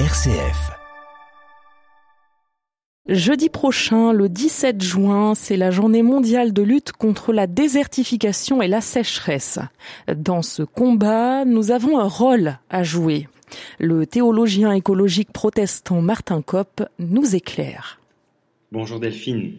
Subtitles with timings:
[0.00, 0.72] RCF.
[3.06, 8.66] Jeudi prochain, le 17 juin, c'est la journée mondiale de lutte contre la désertification et
[8.66, 9.60] la sécheresse.
[10.12, 13.28] Dans ce combat, nous avons un rôle à jouer.
[13.78, 18.00] Le théologien écologique protestant Martin Kopp nous éclaire.
[18.72, 19.52] Bonjour Delphine.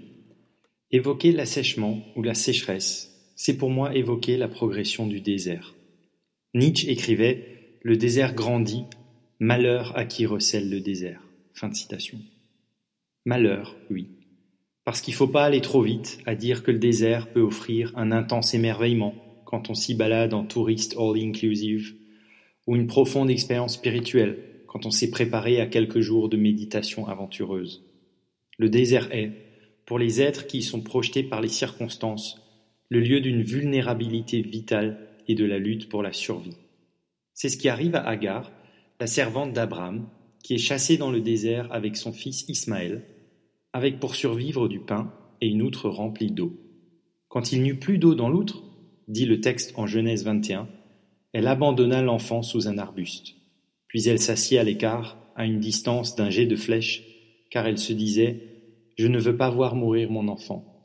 [0.92, 5.76] Évoquer l'assèchement ou la sécheresse, c'est pour moi évoquer la progression du désert.
[6.54, 8.84] Nietzsche écrivait Le désert grandit,
[9.46, 11.22] malheur à qui recèle le désert.
[11.54, 12.18] Fin de citation.
[13.26, 14.08] Malheur, oui.
[14.84, 17.94] Parce qu'il ne faut pas aller trop vite à dire que le désert peut offrir
[17.96, 19.14] un intense émerveillement
[19.46, 21.94] quand on s'y balade en touriste all-inclusive,
[22.66, 27.86] ou une profonde expérience spirituelle quand on s'est préparé à quelques jours de méditation aventureuse.
[28.58, 29.32] Le désert est,
[29.86, 32.42] pour les êtres qui y sont projetés par les circonstances,
[32.90, 36.58] le lieu d'une vulnérabilité vitale et de la lutte pour la survie.
[37.36, 38.52] C'est ce qui arrive à Agar,
[39.00, 40.08] la servante d'Abraham,
[40.44, 43.04] qui est chassée dans le désert avec son fils Ismaël,
[43.74, 45.12] avec pour survivre du pain
[45.42, 46.54] et une outre remplie d'eau.
[47.28, 48.64] Quand il n'eut plus d'eau dans l'outre,
[49.08, 50.70] dit le texte en Genèse 21,
[51.34, 53.36] elle abandonna l'enfant sous un arbuste.
[53.88, 57.04] Puis elle s'assit à l'écart, à une distance d'un jet de flèche,
[57.50, 58.42] car elle se disait
[58.98, 60.82] Je ne veux pas voir mourir mon enfant.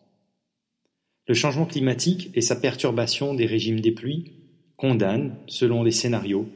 [1.28, 4.32] Le changement climatique et sa perturbation des régimes des pluies
[4.76, 6.48] condamnent, selon les scénarios,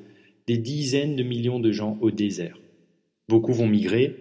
[0.47, 2.59] des dizaines de millions de gens au désert.
[3.29, 4.17] Beaucoup vont migrer,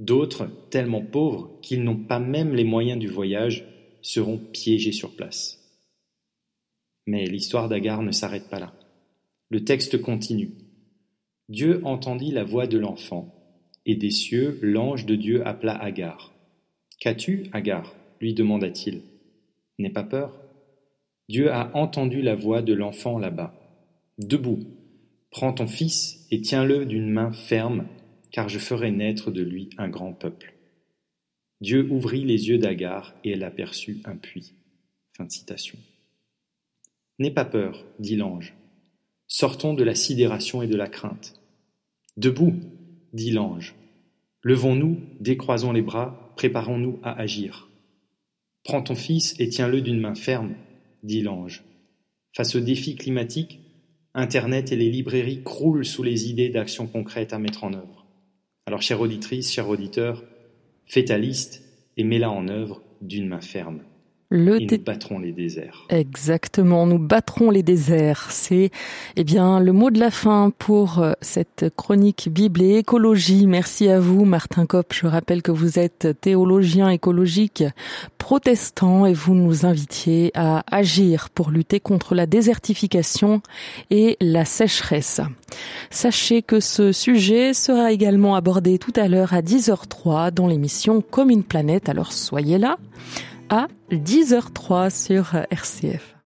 [0.00, 3.64] d'autres, tellement pauvres qu'ils n'ont pas même les moyens du voyage,
[4.02, 5.58] seront piégés sur place.
[7.06, 8.72] Mais l'histoire d'Agar ne s'arrête pas là.
[9.50, 10.50] Le texte continue.
[11.48, 13.32] Dieu entendit la voix de l'enfant,
[13.84, 16.34] et des cieux l'ange de Dieu appela Agar.
[17.00, 17.94] Qu'as-tu, Agar?
[18.20, 19.02] lui demanda-t-il.
[19.78, 20.34] N'aie pas peur.
[21.28, 23.54] Dieu a entendu la voix de l'enfant là-bas.
[24.18, 24.60] Debout,
[25.30, 27.86] prends ton fils et tiens-le d'une main ferme,
[28.30, 30.54] car je ferai naître de lui un grand peuple.
[31.60, 34.54] Dieu ouvrit les yeux d'Agar et elle aperçut un puits.
[37.18, 38.54] N'aie pas peur, dit l'ange.
[39.26, 41.40] Sortons de la sidération et de la crainte.
[42.16, 42.54] Debout,
[43.12, 43.74] dit l'ange.
[44.42, 47.68] Levons-nous, décroisons les bras, préparons-nous à agir.
[48.62, 50.54] Prends ton fils et tiens-le d'une main ferme,
[51.02, 51.64] dit l'ange.
[52.34, 53.60] Face au défi climatique,
[54.18, 58.06] Internet et les librairies croulent sous les idées d'actions concrètes à mettre en œuvre.
[58.64, 60.24] Alors, chère auditrice, cher auditeur,
[60.86, 61.62] fais ta liste
[61.98, 63.82] et mets-la en œuvre d'une main ferme.
[64.28, 65.86] Le et nous battrons les déserts.
[65.88, 68.26] Exactement, nous battrons les déserts.
[68.30, 68.70] C'est
[69.14, 73.46] eh bien le mot de la fin pour euh, cette chronique Bible et écologie.
[73.46, 74.92] Merci à vous, Martin Kopp.
[74.92, 77.62] Je rappelle que vous êtes théologien écologique
[78.18, 83.42] protestant et vous nous invitiez à agir pour lutter contre la désertification
[83.90, 85.20] et la sécheresse.
[85.90, 91.30] Sachez que ce sujet sera également abordé tout à l'heure à 10h03 dans l'émission Comme
[91.30, 91.88] une planète.
[91.88, 92.78] Alors soyez là
[93.48, 96.15] à 10h03 sur RCF.